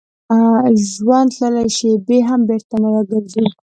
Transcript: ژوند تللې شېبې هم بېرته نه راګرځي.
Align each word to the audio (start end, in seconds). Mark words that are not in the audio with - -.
ژوند 0.91 1.29
تللې 1.37 1.65
شېبې 1.77 2.19
هم 2.29 2.41
بېرته 2.49 2.75
نه 2.81 2.87
راګرځي. 2.93 3.45